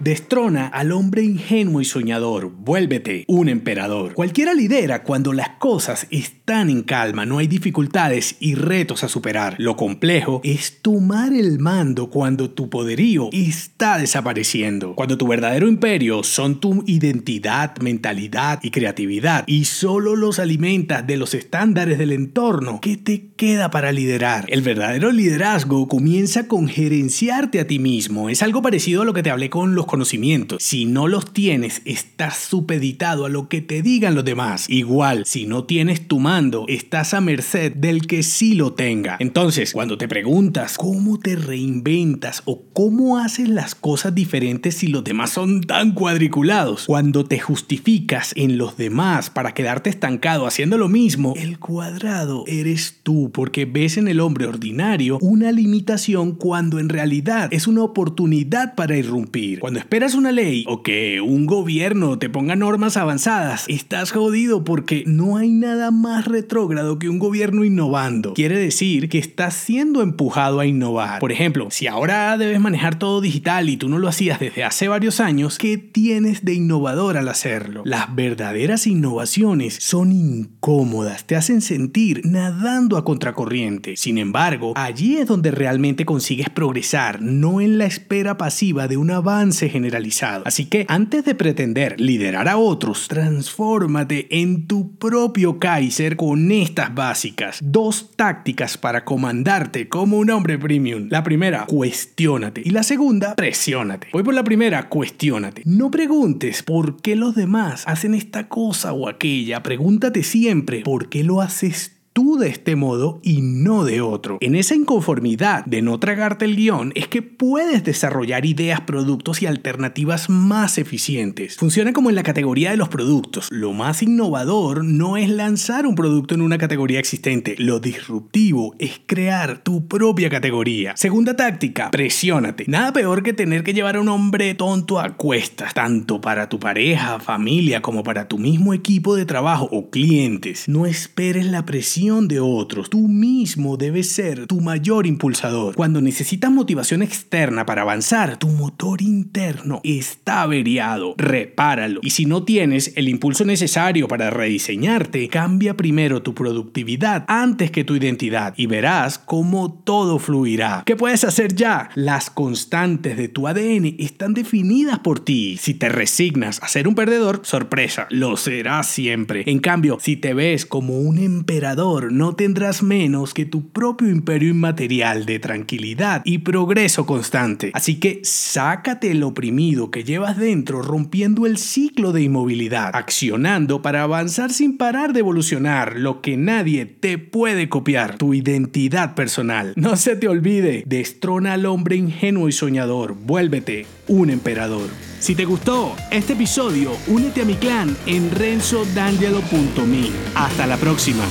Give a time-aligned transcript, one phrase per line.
[0.00, 4.14] Destrona al hombre ingenuo y soñador, vuélvete un emperador.
[4.14, 9.56] Cualquiera lidera cuando las cosas están en calma, no hay dificultades y retos a superar.
[9.58, 14.94] Lo complejo es tomar el mando cuando tu poderío está desapareciendo.
[14.94, 21.18] Cuando tu verdadero imperio son tu identidad, mentalidad y creatividad y solo los alimentas de
[21.18, 24.46] los estándares del entorno, ¿qué te queda para liderar?
[24.48, 28.30] El verdadero liderazgo comienza con gerenciarte a ti mismo.
[28.30, 30.62] Es algo parecido a lo que te hablé con los conocimientos.
[30.62, 34.70] Si no los tienes, estás supeditado a lo que te digan los demás.
[34.70, 39.16] Igual, si no tienes tu mando, estás a merced del que sí lo tenga.
[39.18, 45.02] Entonces, cuando te preguntas cómo te reinventas o cómo haces las cosas diferentes si los
[45.02, 50.88] demás son tan cuadriculados, cuando te justificas en los demás para quedarte estancado haciendo lo
[50.88, 56.88] mismo, el cuadrado eres tú porque ves en el hombre ordinario una limitación cuando en
[56.88, 59.58] realidad es una oportunidad para irrumpir.
[59.58, 65.04] Cuando esperas una ley o que un gobierno te ponga normas avanzadas, estás jodido porque
[65.06, 68.34] no hay nada más retrógrado que un gobierno innovando.
[68.34, 71.18] Quiere decir que estás siendo empujado a innovar.
[71.18, 74.86] Por ejemplo, si ahora debes manejar todo digital y tú no lo hacías desde hace
[74.88, 77.82] varios años, ¿qué tienes de innovador al hacerlo?
[77.86, 83.96] Las verdaderas innovaciones son incómodas, te hacen sentir nadando a contracorriente.
[83.96, 89.10] Sin embargo, allí es donde realmente consigues progresar, no en la espera pasiva de un
[89.10, 90.42] avance generalizado.
[90.46, 96.94] Así que antes de pretender liderar a otros, transfórmate en tu propio Kaiser con estas
[96.94, 97.58] básicas.
[97.62, 101.08] Dos tácticas para comandarte como un hombre premium.
[101.10, 102.62] La primera, cuestiónate.
[102.64, 104.08] Y la segunda, presiónate.
[104.12, 105.62] Voy por la primera, cuestiónate.
[105.64, 109.62] No preguntes por qué los demás hacen esta cosa o aquella.
[109.62, 114.38] Pregúntate siempre por qué lo haces tú de este modo y no de otro.
[114.40, 119.46] En esa inconformidad de no tragarte el guion es que puedes desarrollar ideas, productos y
[119.46, 121.56] alternativas más eficientes.
[121.56, 123.48] Funciona como en la categoría de los productos.
[123.50, 127.54] Lo más innovador no es lanzar un producto en una categoría existente.
[127.58, 130.94] Lo disruptivo es crear tu propia categoría.
[130.96, 132.64] Segunda táctica, presiónate.
[132.68, 136.60] Nada peor que tener que llevar a un hombre tonto a cuestas, tanto para tu
[136.60, 140.68] pareja, familia, como para tu mismo equipo de trabajo o clientes.
[140.68, 142.90] No esperes la presión de otros.
[142.90, 145.76] Tú mismo debes ser tu mayor impulsador.
[145.76, 151.14] Cuando necesitas motivación externa para avanzar, tu motor interno está averiado.
[151.16, 152.00] Repáralo.
[152.02, 157.84] Y si no tienes el impulso necesario para rediseñarte, cambia primero tu productividad antes que
[157.84, 160.82] tu identidad y verás cómo todo fluirá.
[160.84, 161.90] ¿Qué puedes hacer ya?
[161.94, 165.58] Las constantes de tu ADN están definidas por ti.
[165.58, 169.44] Si te resignas a ser un perdedor, sorpresa, lo serás siempre.
[169.46, 174.48] En cambio, si te ves como un emperador, no tendrás menos que tu propio imperio
[174.48, 177.70] inmaterial de tranquilidad y progreso constante.
[177.74, 184.02] Así que sácate el oprimido que llevas dentro rompiendo el ciclo de inmovilidad, accionando para
[184.02, 189.72] avanzar sin parar de evolucionar lo que nadie te puede copiar, tu identidad personal.
[189.76, 194.88] No se te olvide, destrona al hombre ingenuo y soñador, vuélvete un emperador.
[195.18, 200.10] Si te gustó este episodio, únete a mi clan en renzodangelo.me.
[200.34, 201.24] Hasta la próxima.